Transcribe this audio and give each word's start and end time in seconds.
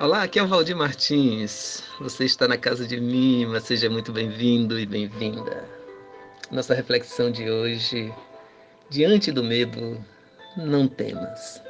Olá, 0.00 0.24
aqui 0.24 0.40
é 0.40 0.42
o 0.42 0.48
Valdir 0.48 0.76
Martins. 0.76 1.84
Você 2.00 2.24
está 2.24 2.48
na 2.48 2.58
casa 2.58 2.84
de 2.84 2.96
Lima, 2.96 3.60
seja 3.60 3.88
muito 3.88 4.12
bem-vindo 4.12 4.76
e 4.76 4.84
bem-vinda. 4.84 5.64
Nossa 6.50 6.74
reflexão 6.74 7.30
de 7.30 7.48
hoje, 7.48 8.12
diante 8.90 9.30
do 9.30 9.44
medo, 9.44 10.04
não 10.56 10.88
temas. 10.88 11.62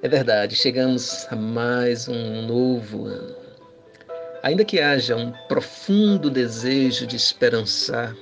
É 0.00 0.08
verdade, 0.08 0.54
chegamos 0.54 1.26
a 1.28 1.34
mais 1.34 2.06
um 2.06 2.46
novo 2.46 3.06
ano. 3.06 3.34
Ainda 4.44 4.64
que 4.64 4.78
haja 4.78 5.16
um 5.16 5.32
profundo 5.48 6.30
desejo 6.30 7.04
de 7.04 7.16
esperançar, 7.16 8.14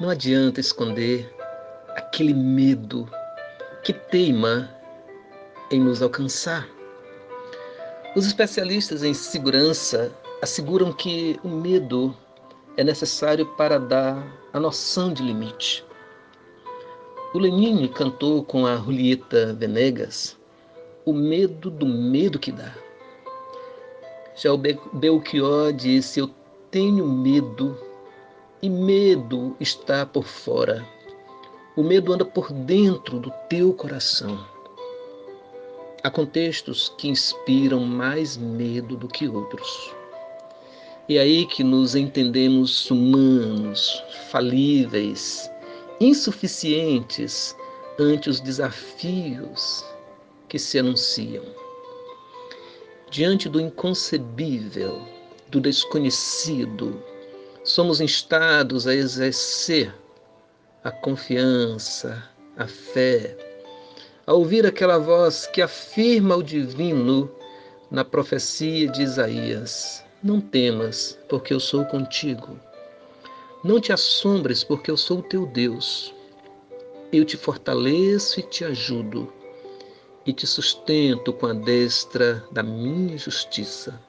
não 0.00 0.10
adianta 0.10 0.58
esconder 0.58 1.32
aquele 1.90 2.34
medo 2.34 3.08
que 3.84 3.92
teima 3.92 4.68
em 5.70 5.78
nos 5.80 6.02
alcançar. 6.02 6.66
Os 8.16 8.26
especialistas 8.26 9.04
em 9.04 9.14
segurança 9.14 10.12
asseguram 10.42 10.92
que 10.92 11.38
o 11.44 11.48
medo 11.48 12.12
é 12.76 12.82
necessário 12.82 13.46
para 13.46 13.78
dar 13.78 14.26
a 14.52 14.58
noção 14.58 15.12
de 15.12 15.22
limite. 15.22 15.84
O 17.32 17.38
Lenine 17.38 17.88
cantou 17.88 18.42
com 18.42 18.66
a 18.66 18.76
Julieta 18.76 19.54
Venegas 19.54 20.36
o 21.04 21.12
medo 21.12 21.70
do 21.70 21.86
medo 21.86 22.36
que 22.36 22.50
dá. 22.50 22.74
Já 24.34 24.52
o 24.52 24.58
Belchior 24.58 25.72
disse: 25.72 26.18
Eu 26.18 26.28
tenho 26.68 27.06
medo, 27.06 27.78
e 28.60 28.68
medo 28.68 29.56
está 29.60 30.04
por 30.04 30.24
fora. 30.24 30.84
O 31.76 31.82
medo 31.84 32.12
anda 32.12 32.24
por 32.24 32.52
dentro 32.52 33.20
do 33.20 33.30
teu 33.48 33.72
coração. 33.72 34.44
Há 36.02 36.10
contextos 36.10 36.94
que 36.96 37.08
inspiram 37.08 37.80
mais 37.80 38.36
medo 38.36 38.96
do 38.96 39.06
que 39.06 39.28
outros. 39.28 39.94
E 41.06 41.18
é 41.18 41.20
aí 41.20 41.44
que 41.44 41.62
nos 41.62 41.94
entendemos 41.94 42.90
humanos, 42.90 44.02
falíveis, 44.30 45.50
insuficientes 46.00 47.54
ante 47.98 48.30
os 48.30 48.40
desafios 48.40 49.84
que 50.48 50.58
se 50.58 50.78
anunciam. 50.78 51.44
Diante 53.10 53.46
do 53.46 53.60
inconcebível, 53.60 55.06
do 55.48 55.60
desconhecido, 55.60 57.02
somos 57.62 58.00
instados 58.00 58.86
a 58.86 58.94
exercer 58.94 59.94
a 60.82 60.90
confiança, 60.90 62.26
a 62.56 62.66
fé, 62.66 63.49
a 64.30 64.32
ouvir 64.32 64.64
aquela 64.64 64.96
voz 64.96 65.48
que 65.48 65.60
afirma 65.60 66.36
o 66.36 66.42
divino 66.42 67.28
na 67.90 68.04
profecia 68.04 68.86
de 68.86 69.02
Isaías: 69.02 70.04
Não 70.22 70.40
temas, 70.40 71.18
porque 71.28 71.52
eu 71.52 71.58
sou 71.58 71.84
contigo. 71.86 72.56
Não 73.64 73.80
te 73.80 73.92
assombres, 73.92 74.62
porque 74.62 74.88
eu 74.88 74.96
sou 74.96 75.18
o 75.18 75.22
teu 75.22 75.46
Deus. 75.46 76.14
Eu 77.12 77.24
te 77.24 77.36
fortaleço 77.36 78.38
e 78.38 78.44
te 78.44 78.64
ajudo, 78.64 79.32
e 80.24 80.32
te 80.32 80.46
sustento 80.46 81.32
com 81.32 81.46
a 81.46 81.52
destra 81.52 82.44
da 82.52 82.62
minha 82.62 83.18
justiça. 83.18 84.00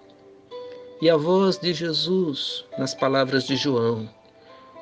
E 1.02 1.10
a 1.10 1.18
voz 1.18 1.58
de 1.58 1.74
Jesus, 1.74 2.64
nas 2.78 2.94
palavras 2.94 3.44
de 3.46 3.56
João: 3.56 4.08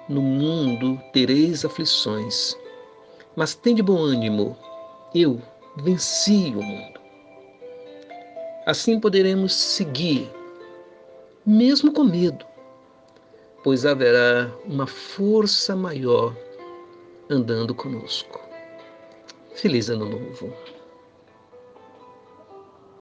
No 0.09 0.21
mundo 0.21 1.01
tereis 1.13 1.63
aflições, 1.63 2.57
mas 3.37 3.55
tem 3.55 3.73
de 3.73 3.81
bom 3.81 3.99
ânimo 3.99 4.57
eu 5.13 5.41
venci 5.77 6.53
o 6.55 6.61
mundo. 6.61 6.99
Assim 8.65 8.99
poderemos 8.99 9.53
seguir, 9.53 10.29
mesmo 11.45 11.91
com 11.91 12.03
medo, 12.03 12.45
pois 13.63 13.85
haverá 13.85 14.51
uma 14.65 14.85
força 14.85 15.75
maior 15.75 16.35
andando 17.29 17.73
conosco. 17.73 18.39
Feliz 19.55 19.89
Ano 19.89 20.07
Novo! 20.07 20.53